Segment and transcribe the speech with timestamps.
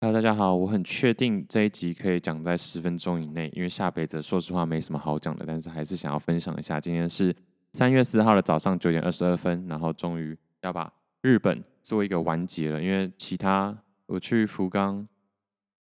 [0.00, 6.80] Hello，大家好，我很确定这一集可以讲在十分钟以内，因为下辈子说实话没什么好讲的，但是还是想要分享一下。
[6.80, 7.34] 今天是
[7.72, 10.88] 三月四号的早上九点二十二分，然后终于要把
[11.22, 13.76] 日本做一个完结了，因为其他
[14.06, 15.04] 我去福冈，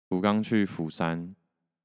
[0.09, 1.35] 福冈去釜山，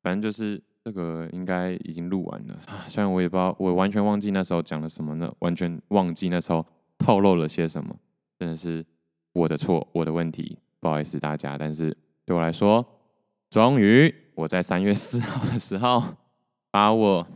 [0.02, 2.58] 反正就是这个应该已经录完了。
[2.88, 6.64] 虽然我也不知道，我完全忘记那时候讲了什么呢，完全忘记那时候
[6.96, 7.94] 透露了些什么，
[8.38, 8.82] 真的是
[9.34, 11.58] 我的错，我的问题，不好意思大家。
[11.58, 11.94] 但是
[12.26, 12.84] 对我来说，
[13.50, 16.16] 终于我在三月四号的时候，
[16.70, 17.26] 把我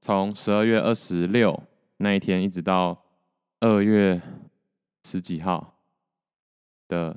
[0.00, 1.62] 从十二月二十六
[1.96, 2.96] 那一天一直到
[3.60, 4.20] 二月
[5.04, 5.80] 十几号
[6.88, 7.16] 的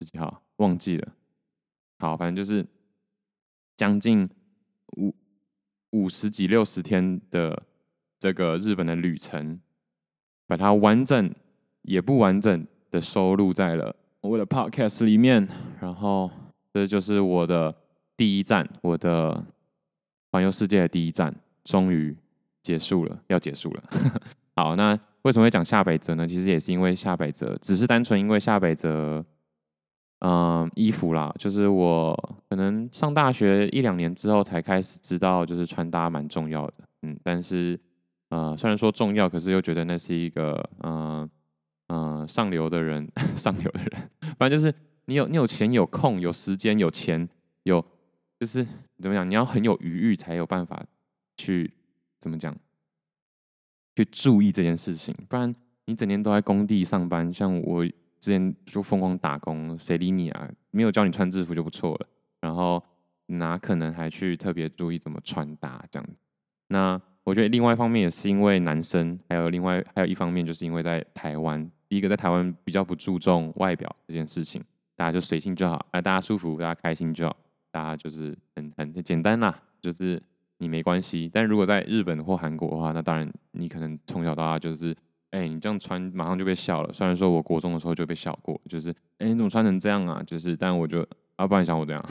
[0.00, 1.12] 十几号忘记了。
[1.98, 2.66] 好，反正就是
[3.76, 4.28] 将近
[4.96, 5.14] 五
[5.90, 7.62] 五十几六十天的
[8.18, 9.60] 这个日本的旅程，
[10.46, 11.34] 把它完整
[11.82, 15.46] 也不完整的收录在了我的 podcast 里面。
[15.80, 16.30] 然后，
[16.72, 17.74] 这就是我的
[18.16, 19.44] 第一站，我的
[20.32, 21.34] 环游世界的第一站，
[21.64, 22.16] 终于
[22.62, 23.82] 结束了，要结束了。
[24.56, 26.26] 好，那为什么会讲下北泽呢？
[26.26, 29.24] 其实也是因为下北泽，只是单纯因为下北泽。
[30.20, 32.12] 嗯，衣服啦，就是我
[32.50, 36.74] 可能上大学一两年之后才开始知道，就是穿搭蛮重要的。
[37.02, 37.78] 嗯，但是
[38.30, 41.30] 呃，虽然说重要，可是又觉得那是一个嗯
[41.88, 47.28] 嗯、上流的人， 上流的人，反正就是你有你有钱有空有时间有钱
[47.64, 47.84] 有，
[48.40, 48.64] 就是
[48.98, 50.82] 怎么讲，你要很有余裕才有办法
[51.36, 51.70] 去
[52.18, 52.56] 怎么讲，
[53.96, 55.54] 去注意这件事情，不然
[55.86, 57.86] 你整天都在工地上班，像我。
[58.20, 60.50] 之前就疯狂打工，谁理你啊？
[60.72, 62.08] 没有教你穿制服就不错了，
[62.40, 62.84] 然后
[63.26, 66.08] 哪可能还去特别注意怎么穿搭这样？
[66.66, 74.62] 那我觉得另外一方面也是因为男生，还有另外还有一方面就是因为在台湾，第一个在台湾比较不注重外表这件事情，
[74.94, 77.36] 大家就随性就好，啊，大家舒服，大家开心就好，
[77.70, 80.22] 大家就是很很简单啦，就是
[80.58, 81.30] 你没关系。
[81.32, 84.96] 但如果在日本或韩国的话，那当然你可能从小到大就是。
[85.30, 86.90] 哎、你这样穿马上就被笑了。
[86.90, 88.88] 虽然说我国中的时候就被笑过，就是
[89.18, 90.22] 哎、你怎么穿成这样啊？
[90.26, 91.06] 就是，但我就
[91.36, 92.02] 啊，不然想我这样，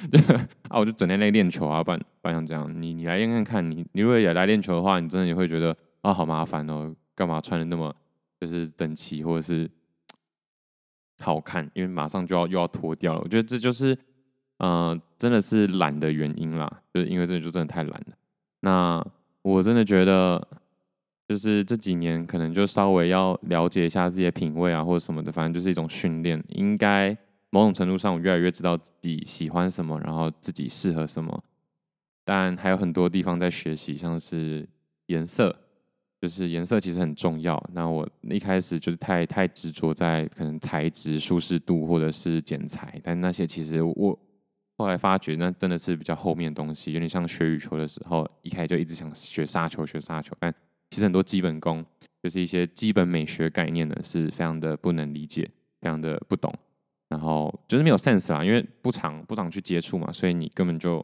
[0.70, 2.72] 啊，我就整天在练球啊，不然不然想这样。
[2.80, 7.94] 你你来练看看，你你如果也来练球的话，你真的也会觉得啊，好麻烦哦，干嘛穿的那么
[8.42, 9.70] 就是整齐或者是
[11.20, 11.70] 好看？
[11.74, 13.20] 因为马上就要又要脱掉了。
[13.22, 13.94] 我觉得这就是
[14.58, 18.16] 嗯、呃，真的是懒的原因啦，就是因为这就真的太懒了。
[18.60, 19.06] 那
[19.42, 20.46] 我真的觉得。
[21.28, 26.42] 就是这几年可能就稍微要了解一下自己的品味啊，或者什么的，反正就是一种训练。
[26.48, 27.16] 应该
[27.48, 31.42] 某种程度上，我越来越知道自己喜欢什么，然后自己适合什么。
[32.22, 34.68] 但还有很多地方在学习，像是
[35.06, 35.56] 颜色，
[36.22, 37.60] 就是颜色其实很重要。
[37.72, 44.16] 那我一开始就是太太执着在可能材质、舒适度或者是剪裁，但那些其实我
[44.78, 50.54] 后来发觉，那真的是比较后面的东西，有点像学羽球的时候，一开始就一直想学杀球，学杀球，但
[50.90, 51.84] 其实很多基本功，
[52.22, 55.42] 就是一些基本美学概念呢，是非常的不能理解，
[55.80, 56.54] 非常的不懂，
[57.08, 60.98] 然后就是没有 sense 啦，因为不常不常去接触嘛，所以你根本就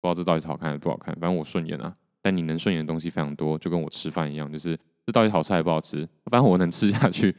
[0.00, 1.14] 不知道这到底是好看还是不好看。
[1.20, 1.94] 反正我顺眼啊，
[2.28, 6.06] 但你能顺眼的东西非常多，就跟我吃饭一样，就是这到底好吃还不好吃？
[6.26, 7.34] 反正我能吃下去，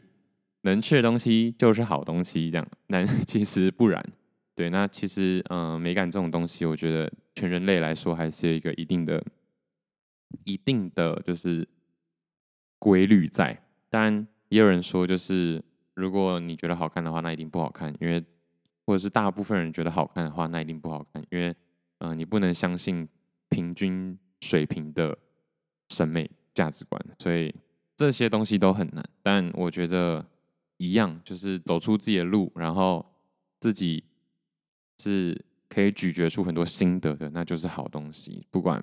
[0.62, 2.66] 能吃的东西就是好东西，这样。
[2.88, 4.04] 但其实不然，
[4.56, 9.24] 对，那其实嗯、美感这种东西，我觉得全人类来说还是有一个一定的。
[10.44, 11.66] 一定的就是
[12.78, 15.60] 规律在，当然也有人说，就是
[15.94, 18.24] 如果你觉得好看的话，那一定不好看，因为
[18.86, 21.52] 或者是大部分人觉得好看的话，那一定不好看，因为
[21.98, 23.08] 嗯、你不能相信
[23.48, 25.16] 平均水平的
[25.88, 27.54] 审美价值观，所以
[27.96, 29.04] 这些东西都很难。
[29.22, 30.24] 但我觉得
[30.78, 33.04] 一样，就是走出自己的路，然后
[33.60, 34.02] 自己
[34.98, 38.82] 是可以咀嚼出很多心得的，那就是好东西，不管。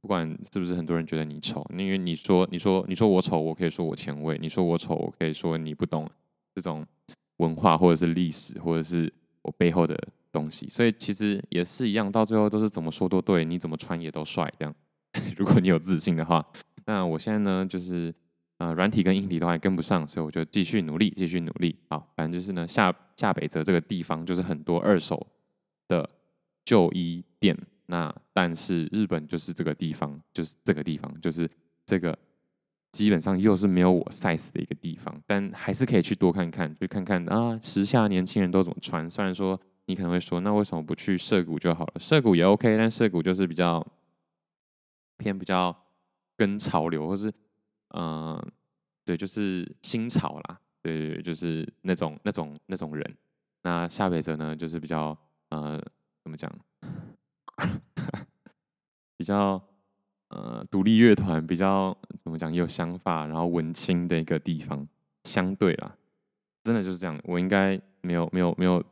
[0.00, 6.06] 不管是不是很多人觉得你丑，因为你说你说你说我丑，我可以说我前卫；你说我丑，我可以说你不懂
[6.54, 6.86] 这种
[7.38, 9.10] 文化或者是历史，或者是
[9.40, 9.98] 我背后的
[10.34, 10.68] 东西。
[10.68, 14.52] 所以其实也是一样，到最后都是怎么说都对，你怎么穿也都帅。
[14.58, 14.74] 这样，
[15.38, 16.44] 如果你有自信的话，
[16.86, 18.14] 那我现在呢，就是
[18.58, 21.74] 呃软体跟硬体都还跟不上，所以我就继续努力，继续努力。
[21.88, 25.26] 好，反正就是呢，下下北泽这个地方就是很多二手
[25.88, 26.08] 的
[26.64, 27.56] 旧衣店。
[27.86, 31.48] 那但是日本就是这个地方，就是这个地方，就是
[31.84, 32.18] 这个
[32.92, 39.08] 基本上又是没有我 size 的一个地方，但还是可以去多看看，去看看啊，时下年轻人都怎么穿。
[39.10, 41.94] 虽然说你可能会说，那为什么不去涩谷就好了？
[41.98, 43.86] 涩谷也 OK，但涩谷就是比较
[45.18, 45.74] 偏比较
[46.36, 47.32] 跟潮流，或是
[47.96, 48.42] 嗯、
[49.04, 53.16] 对，就是新潮啦，对对对，就是那种那种那种人。
[53.62, 55.16] 那下北泽呢，就是比较
[55.50, 55.80] 呃，
[56.22, 56.50] 怎么讲？
[59.16, 59.62] 比较
[60.28, 62.52] 呃，独立乐团比较怎么讲？
[62.52, 64.86] 有想法，然后文青的一个地方，
[65.22, 65.96] 相对啦，
[66.64, 67.18] 真的就是这样。
[67.24, 68.82] 我应该没有没有没有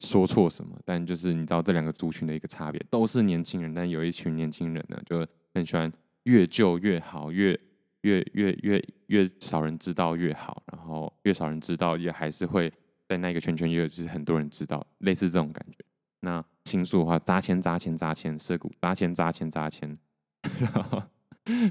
[0.00, 5.92] 说错什么，但就是你知道这两个族群的一个差别，都是年轻人，但有一群年轻人呢，就很喜欢
[6.24, 7.58] 越旧越好，越
[8.02, 12.72] 越越越越少人知道越好，然后越少人知道也还是会
[13.08, 15.78] 在那个圈圈，也有是很多人知道，类似这种感觉。
[16.20, 19.98] 那新宿的话，砸钱砸钱砸钱，涩谷砸钱砸钱砸钱，
[20.60, 21.02] 然后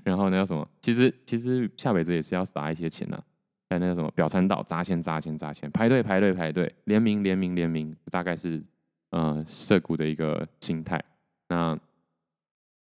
[0.04, 0.68] 然后那叫什么？
[0.82, 3.24] 其实其实下北子也是要砸一些钱呐、啊。
[3.70, 8.64] 还有那个什么表参道砸钱砸钱砸钱，排队排队排队，联名联名联名，大概是
[9.12, 11.04] 呃社谷的一个心态。
[11.50, 11.78] 那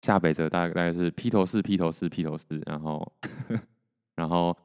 [0.02, 3.12] 下北泽大概大概是披头士披头士披头士，然后
[4.16, 4.56] 然后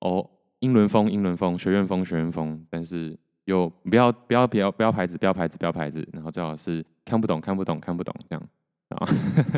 [0.00, 0.28] 哦
[0.60, 3.18] 英伦风英伦风学院风学院风，但是。
[3.46, 8.48] 有不要不要不要不要牌子不要牌子不要牌子，然后最好是看不懂看不懂看不懂这样
[8.90, 9.06] 啊，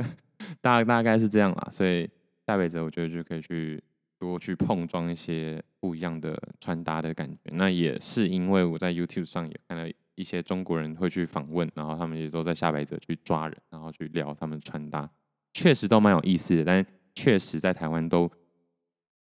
[0.61, 1.69] 大大概是这样啦。
[1.71, 2.07] 所以
[2.47, 3.83] 下北泽我觉得就可以去
[4.19, 7.39] 多去碰撞一些不一样的穿搭的感觉。
[7.53, 15.09] 那也是因为我在 YouTube 上也看到一些中国人会去访问，然后他们也都在下北泽去抓人，然后去聊他们穿搭，
[15.55, 16.65] 确实都蛮有意思的。
[16.65, 16.85] 但
[17.15, 18.31] 确实在台湾都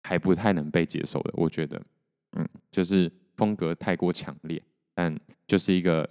[0.03, 1.81] 还不太能被接受的，我觉得，
[2.37, 3.11] 嗯，就是。
[3.37, 4.61] 风格太过强烈，
[4.93, 6.07] 但就是一个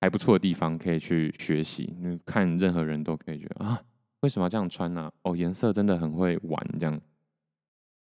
[0.00, 1.92] 还不错的地方，可以去学习。
[1.98, 3.82] 你看任何人都可以觉得啊，
[4.20, 5.10] 为什么要这样穿呢？
[5.22, 7.00] 哦，颜色真的很会玩，这样。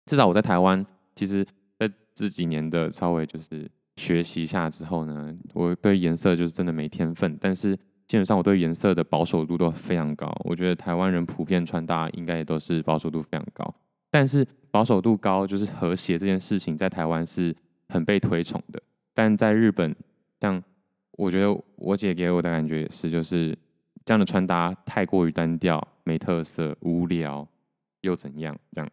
[0.05, 1.45] 至少我在台湾，其实
[1.77, 7.37] 在这几年的稍微就是学习下之后呢，我对颜色就是真的没天分。
[7.39, 7.75] 但是
[8.07, 10.31] 基本上我对颜色的保守度都非常高。
[10.45, 13.73] 我觉得台湾人普遍穿搭应该也都是保守度非常高。
[14.09, 17.55] 但是保守度高就是和谐这件事情，在台湾是。
[17.93, 18.81] 很被推崇的，
[19.13, 19.93] 但在日本，
[20.39, 20.63] 像
[21.17, 23.49] 我觉得我姐给我的感觉也是，就是
[24.05, 27.45] 这样的穿搭太过于单调、没特色、无聊
[27.99, 28.57] 又怎样？
[28.71, 28.89] 这样，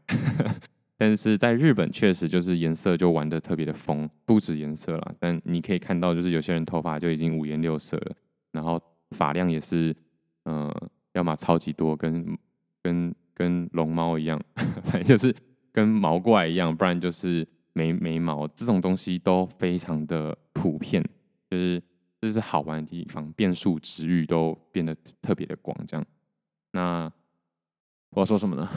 [0.98, 8.16] 但是在日本确实就是颜色就玩得特别的疯，不止颜色啦，但你可以看到，就是有些人头发就已经五颜六色了，
[8.52, 8.78] 然后
[9.12, 9.96] 发量也是，
[10.44, 10.70] 嗯、
[11.12, 12.36] 要么超级多，跟
[12.82, 14.38] 跟跟龙猫一样，
[14.84, 15.34] 反正就是
[15.72, 17.46] 跟毛怪一样，不然就是。
[17.74, 21.00] 眉眉毛这种东西都非常的普遍，
[21.48, 21.80] 就是
[22.20, 24.92] 这是好玩的地方，变数值域都变得
[25.22, 25.78] 特别的广。
[25.86, 26.04] 这样，
[26.72, 27.08] 那
[28.10, 28.68] 我要说什么呢？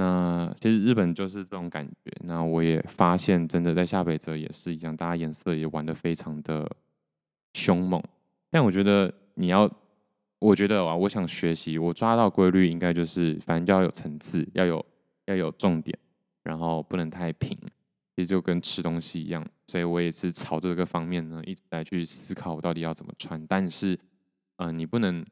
[0.00, 2.10] 那其实日本就是这种感觉。
[2.24, 6.66] 那我也发现，真的在下北泽也是一样，大家颜色也玩的非常的
[7.52, 8.02] 凶猛。
[8.48, 9.70] 但我觉得你要，
[10.38, 14.82] 我觉得啊，我想学习，我抓到规律应该就是，反正就要有层次，要有
[15.26, 15.98] 要有重点，
[16.42, 17.54] 然后不能太平。
[18.16, 23.46] 其实就跟吃东西一样，所以我也是朝这个方面呢，一直在去思考我到底要怎么穿。
[23.46, 23.98] 但是，
[24.56, 25.22] 呃，你不能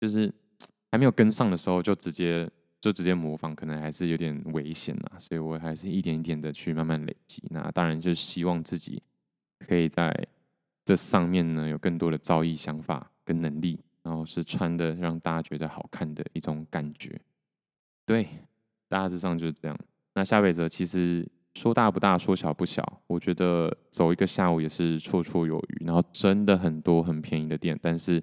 [0.00, 0.32] 就是
[0.90, 2.48] 还没有跟上的时候就直接
[2.82, 5.18] 就直接模仿，可能还是有点危险呐。
[5.18, 7.42] 所以我还是一点一点的去慢慢累积。
[7.48, 9.02] 那当然就希望自己
[9.60, 10.12] 可以在
[10.84, 17.18] 这上面呢有更多的造诣、想法跟能力，然后是穿的让大家觉得好看的一种感觉。
[18.04, 18.28] 对，
[18.88, 19.78] 大致上就是这样。
[20.14, 21.26] 那下北泽其实。
[21.54, 25.84] 说大不大，说小不小，我觉得走一个下午也是绰绰有余。
[25.84, 28.18] 然后真的很多很便宜的店，但是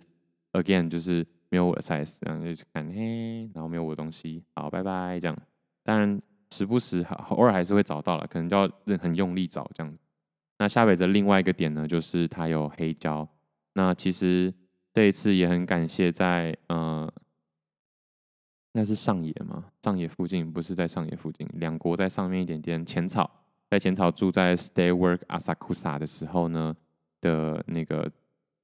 [0.53, 5.37] again 就是没有我的 size，然后就去看嘿，然后没有我的东西，好，拜拜这样。
[5.83, 9.97] 当然时不时偶尔还是会找到了，可能就要很用力找这样。
[10.57, 13.27] 那下北泽另外一个点呢，就是它有黑胶。
[13.73, 14.53] 那其实
[14.93, 17.11] 这一次也很感谢在呃。
[18.71, 19.65] 那是上野吗？
[19.81, 22.85] 上野附近不是在上野附近，两国在上面一点点。
[22.85, 23.29] 浅草
[23.67, 26.75] 在浅草住在 Stay Work Asakusa 的时候呢，
[27.19, 28.09] 的那个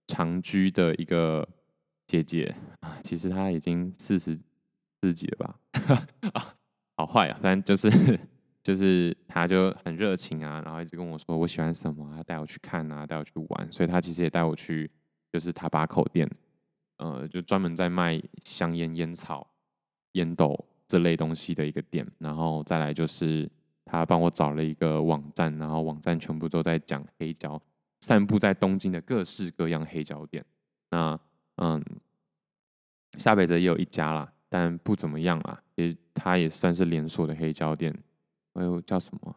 [0.05, 1.45] 长居的一个
[2.07, 4.35] 姐姐啊，其实她已经四十
[5.01, 5.59] 四几了吧？
[6.33, 6.55] 啊，
[6.97, 7.39] 好坏啊！
[7.41, 7.89] 但就是
[8.63, 14.89] 就是她就很热情啊，然后一直跟我说我喜欢什么，她带我去看啊，带我去玩，所以她其实也带我去
[15.31, 16.29] 就是塔巴口店，
[16.97, 19.51] 呃，就专门在卖香烟烟草。
[20.15, 20.57] 烟斗
[20.87, 23.51] 这类东西的一个店，然后再来就是
[23.83, 27.61] 他帮我找了一个网站，然后网站全部都在讲黑胶，
[27.99, 30.41] 散布在东京的各式各样黑胶店。
[30.89, 31.19] 那
[31.57, 31.83] 嗯，
[33.17, 37.93] 下北泽也有一家啦，但不怎么样啦，也它也算是连锁的黑胶店。
[38.53, 39.35] 哎呦，叫什么？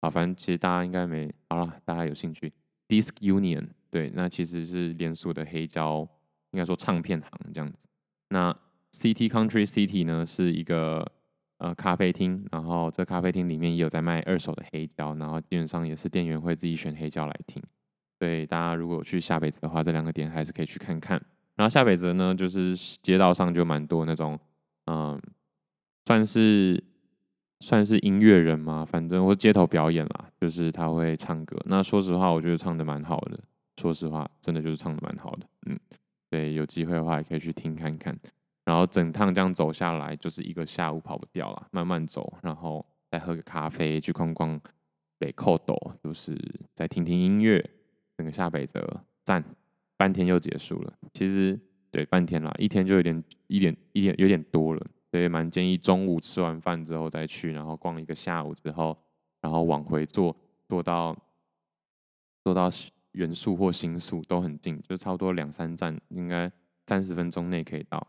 [0.00, 2.52] 啊，反正其实大家应该没好了，大家有兴趣
[2.86, 6.06] ，Disc Union 对，那其实是连锁的黑胶，
[6.50, 7.88] 应该说唱片行这样子。
[8.28, 8.54] 那
[8.92, 11.10] City Country City 呢是一个
[11.58, 17.62] 呃咖啡厅，然后这咖啡厅里面也有在卖二手的黑胶，然后基本上也是店员会自己选黑胶来听。
[18.18, 21.22] 所以大家如果去下北泽的话，这两个点还是可以去看看。
[21.56, 24.38] 然后下北泽呢，就是街道上就蛮多那种，
[24.86, 25.20] 嗯，
[26.04, 26.82] 算是
[27.60, 31.56] 算是音乐人嘛，反正或街头表演啦，就是他会唱歌。
[31.64, 33.40] 那说实话，我觉得唱的蛮好的。
[33.80, 35.46] 说实话，真的就是唱的蛮好的。
[35.66, 35.78] 嗯，
[36.30, 38.18] 对，有机会的话也可以去听看看。
[38.64, 44.60] 然后整趟这样走下来，就是一个下午跑不掉了，慢慢走，然后再喝个咖啡，去逛逛
[45.18, 46.36] 北扣斗，就是
[46.74, 47.64] 再听听音乐，
[48.16, 49.44] 整个下北泽赞，
[49.96, 50.92] 半天又结束了。
[51.14, 51.58] 其实
[51.90, 58.96] 对半天啦，一天就有点一点一点有点多了，所以蛮建议中午吃完饭之后再去，然后逛一个下午之后，
[59.40, 60.36] 然后往回坐，
[60.68, 61.16] 坐到
[62.44, 62.68] 坐到
[63.12, 66.50] 元素或新宿都很近，就差不多两三站，应该
[66.86, 68.06] 三十分钟内可以到。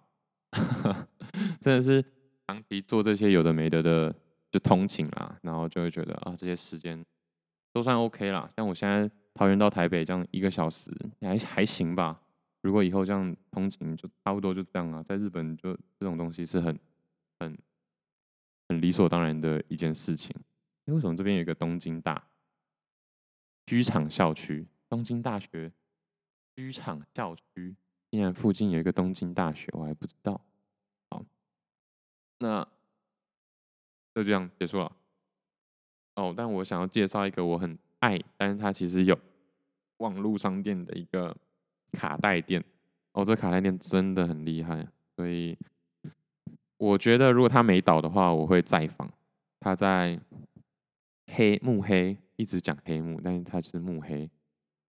[1.61, 2.03] 真的是
[2.47, 4.13] 长期做这些有的没的的，
[4.51, 7.05] 就通勤啦，然后就会觉得啊，这些时间
[7.71, 8.49] 都算 OK 啦。
[8.55, 10.91] 像我现在桃园到台北这样一个小时，
[11.21, 12.19] 还还行吧。
[12.61, 15.03] 如果以后这样通勤，就差不多就这样啊。
[15.03, 16.77] 在日本就这种东西是很
[17.39, 17.57] 很
[18.67, 20.35] 很理所当然的一件事情。
[20.85, 22.21] 为什么这边有一个东京大
[23.65, 24.65] 駒场校区？
[24.89, 25.71] 东京大学
[26.55, 27.75] 駒场校区。
[28.09, 30.39] 竟然附近有一个东京大学，我还不知道。
[31.09, 31.25] 好，
[32.39, 32.65] 那
[34.15, 34.95] 就这样结束了。
[36.15, 39.17] 哦，但我想要介绍一个我很爱，但是它其实有
[39.97, 41.35] 网络商店的一个
[41.91, 42.63] 卡带店。
[43.13, 45.57] 哦，这卡带店真的很厉害，所以
[46.77, 49.11] 我觉得如果它没倒的话，我会再访。
[49.59, 50.19] 它在
[51.27, 54.29] 黑目黑，一直讲黑幕，但是它是目黑，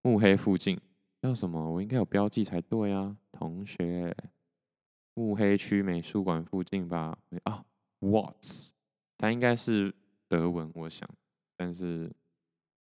[0.02, 0.78] 目黑附近。
[1.22, 1.70] 叫什么？
[1.70, 4.14] 我应该有标记才对啊，同学。
[5.14, 7.18] 目黑区美术馆附近吧？
[7.42, 7.64] 啊
[8.00, 8.70] ，Waltz，
[9.16, 9.92] 它应该是
[10.28, 11.08] 德文，我想，
[11.56, 12.08] 但是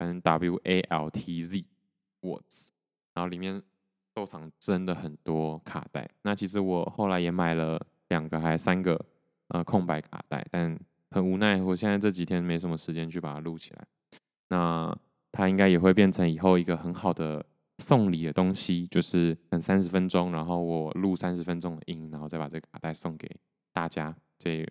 [0.00, 2.70] 反正 W A L T Z，Waltz。
[3.12, 3.62] 然后里面
[4.16, 6.08] 收藏真的很多卡带。
[6.22, 7.78] 那其实我后来也买了
[8.08, 8.98] 两个还三个
[9.48, 10.80] 呃空白卡带，但
[11.10, 13.86] 很无奈，我现在这几天没什么时间去把它录起来。
[14.48, 14.96] 那
[15.30, 17.44] 它应该也会变成以后一个很好的。
[17.82, 23.26] 送礼的东西就是等三十分钟，然后我录三十分钟的音，然后再把这个卡带送给
[23.72, 24.14] 大家。
[24.38, 24.68] 所以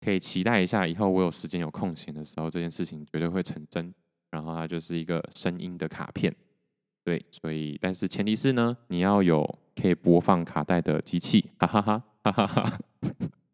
[0.00, 3.94] 可以期待一下，以后我有时间有空闲的时候，这件事情绝对会成真。
[4.34, 6.34] 然后它就是一个声音的卡片，
[7.04, 12.78] 对，所以但是前提是呢，你要有可以播放卡带的机器，哈哈哈，哈哈哈。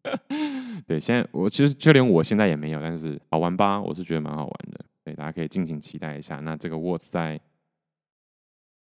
[0.89, 3.81] 对，现在我其实就连我现在也没有，但是好玩吧？
[3.81, 6.41] 我是觉得蛮好玩的，对大家可以敬请期待一下。
[6.41, 7.41] 那这个 Waltz 在。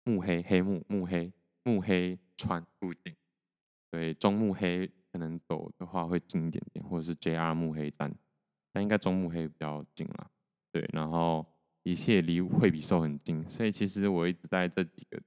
[0.04, 1.32] 目黑黑幕，幕黑
[1.64, 3.16] 幕黑川附近，
[3.92, 8.12] 对，中目黑可能走的话会近一点点，或者是 JR 幕黑站，
[8.74, 10.28] 但应该中目黑比较近啦。
[10.72, 11.46] 对，然后
[11.84, 15.20] 一切离惠比寿很近，所以其实我一直在这几个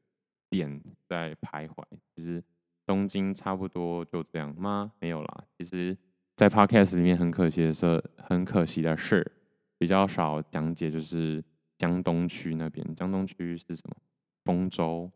[0.49, 1.83] 点在徘徊。
[2.15, 2.43] 其实
[2.87, 4.93] 东京差不多就这样吗？
[5.01, 5.45] 没有啦。
[5.59, 5.97] 其实，
[6.37, 9.33] 在 Podcast 里面很可惜的是，很可惜的是
[9.79, 11.43] 比较少讲解，就是
[11.79, 12.95] 江东区那边。
[12.95, 13.97] 江东区是什么？
[14.45, 15.11] 丰州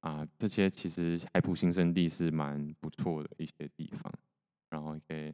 [0.00, 4.12] 啊，这些其实海埔新生地是蛮不错的一些地方，
[4.70, 5.32] 然后也可以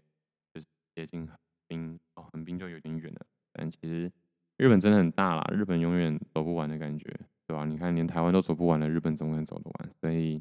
[0.55, 3.27] 就是接近横滨哦，横滨就有点远了。
[3.53, 4.11] 但其实
[4.57, 7.09] 日本真的很大啦，日本永远走不完的感觉，
[7.47, 7.65] 对吧？
[7.65, 9.91] 你看连台湾都走不完了，日本总能走得完。
[10.01, 10.41] 所以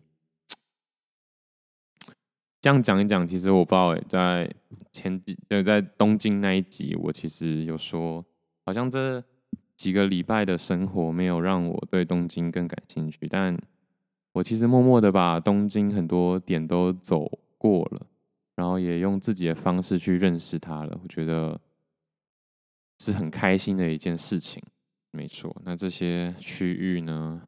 [2.62, 4.54] 这样讲一讲，其实我不知道诶，在
[4.92, 8.26] 前几就在东京那一集，我其实有说，
[8.66, 9.24] 好像这。
[9.78, 13.58] 几个礼拜的生活没有让我对东京更感兴趣，但
[14.32, 17.28] 我其实默默的把东京很多点都走
[17.58, 18.06] 过了，
[18.54, 21.00] 然后也用自己的方式去认识它了。
[21.02, 21.60] 我觉得
[23.02, 24.62] 是很开心的一件事情。
[25.10, 27.42] 没错，那这些区域呢？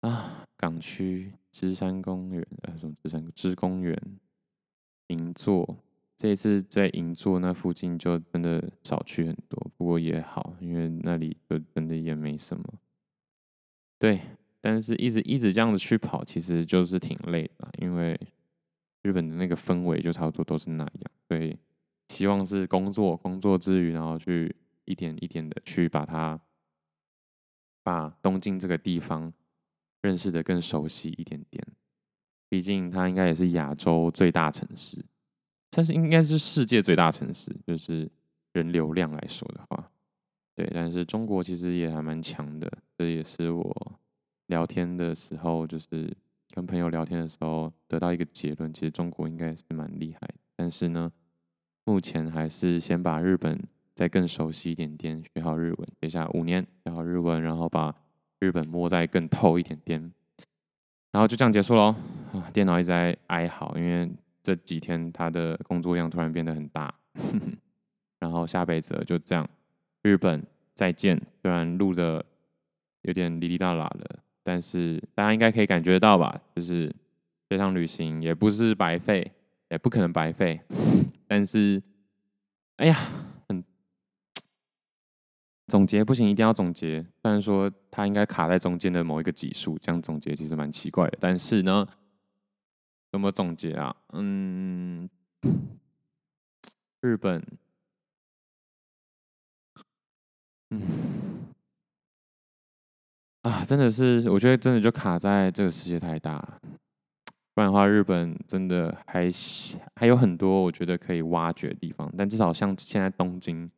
[0.00, 3.94] 啊，港区、芝山公园，呃，什么芝山、芝公园、
[5.08, 5.76] 银座。
[6.16, 12.64] 这一次在银座那附近就真的少去很多，不过也好，因为那里就真的也没什么。
[13.98, 14.22] 对，
[14.62, 18.18] 但是一直一直这样子去跑，其实就是挺累的，因为
[19.02, 21.10] 日本的那个氛围就差不多都是那样。
[21.28, 21.54] 所以
[22.08, 26.40] 希望是工作工作之余，然后去一点一点的去把它
[27.82, 29.32] 把东京这个地方
[30.02, 31.66] 认识的更熟悉一点点。
[32.48, 35.04] 毕竟它应该也是亚洲最大城市。
[35.70, 38.10] 但是应该是世界最大城市，就是
[38.52, 39.90] 人流量来说的话，
[40.54, 40.66] 对。
[40.72, 44.00] 但是中国其实也还蛮强的，这也是我
[44.46, 46.16] 聊天的时候，就是
[46.54, 50.20] 跟朋友聊天的时候得到一个结论，其实中国应该是蛮厉害。
[50.54, 51.12] 但是呢，
[51.86, 53.56] 目前还是先把日本
[53.94, 57.94] 再更熟悉一点点，学好日文，接下来五年学好日文，然后把
[58.40, 60.12] 日本摸再更透一点点。
[61.12, 61.94] 然后就这样结束喽。
[62.32, 64.10] 啊，电脑一直在哀嚎，因为
[64.42, 66.92] 这几天他的工作量突然变得很大。
[68.18, 69.48] 然后下辈子就这样，
[70.02, 71.16] 日本再见。
[71.40, 72.22] 虽然录的
[73.02, 76.40] 有点哩哩啦啦的，但是大家应该可以感觉到吧？
[76.56, 76.92] 就是
[77.48, 79.30] 这趟旅行也不是白费，
[79.68, 80.60] 也不可能白费。
[81.26, 81.82] 但是，
[82.76, 82.94] 哎呀，
[83.48, 83.64] 很
[85.66, 87.04] 总结不行，一定要总结。
[87.22, 91.18] 虽然说它应该卡在中间的某一个级数，这样总结其实蛮奇怪的。
[91.20, 91.86] 但是呢，
[93.10, 93.96] 怎么总结啊？
[94.12, 95.08] 嗯，
[97.00, 97.42] 日本。
[100.70, 101.46] 嗯，
[103.42, 106.60] 啊，真的是，我觉得真的就卡在这个世界太大，
[107.56, 109.30] 不然的话，日本真的还
[109.94, 112.12] 还有很多我觉得可以挖掘的地方。
[112.14, 113.70] 但至少像现在东京，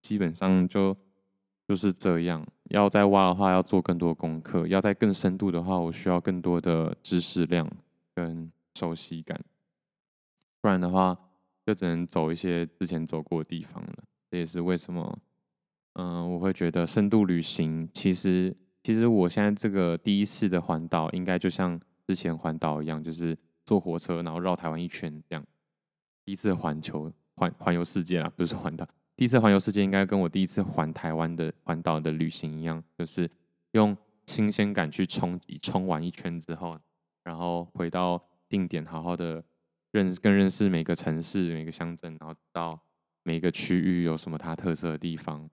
[0.00, 0.96] 基本上就
[1.68, 2.42] 就是这样。
[2.70, 7.70] 要再挖的话，要做更多功课；要再更深度的话，我需要更多的知识量
[8.14, 9.38] 跟熟悉感。
[10.62, 11.14] 不然的话，
[11.66, 13.92] 就只能走一些之前走过的地方了。
[14.30, 15.18] 这也是为什么。
[15.96, 23.36] 嗯，我会觉得深度旅行，其实其实我现在这个第一次的环岛，应该就像之前环岛一样，就是
[23.66, 25.46] 坐火车然后绕台湾一圈这样。
[26.24, 33.30] 第一次环球环环游世界啊，不是环岛，第一次环游世界应该跟我第一次环台湾的环岛的旅行一样，就是
[33.72, 36.80] 用新鲜感去冲击，冲完一圈之后，
[37.22, 39.44] 然后回到定点，好好的
[39.90, 42.80] 认更认识每个城市、每个乡镇，然后到
[43.22, 45.48] 每个区域有什么它特色的地方。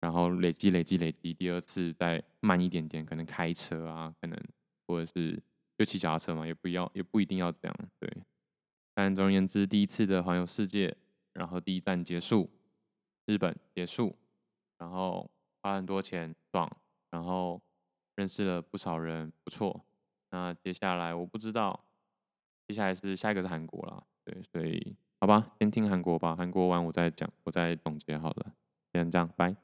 [0.00, 4.40] 然后累积、累积、累积，第二次再慢一点点，可能开车啊，可能
[4.86, 5.38] 或者是
[5.80, 7.74] 就骑脚踏车嘛，也不要，也不一定要这样。
[7.98, 8.22] 对，
[8.92, 10.94] 但总而言之，第一次的环游世界，
[11.32, 12.50] 然后第一站结束，
[13.24, 14.14] 日本结束，
[14.76, 15.30] 然后
[15.62, 16.70] 花很多钱爽，
[17.08, 17.62] 然后
[18.14, 19.82] 认识了不少人，不错。
[20.32, 21.86] 那接下来我不知道，
[22.68, 28.52] 接下来是下一个是韩国啦，对，所以好吧，先听韩国吧，韩国完我再讲，我再总结好了，
[28.92, 29.56] 先这样，拜。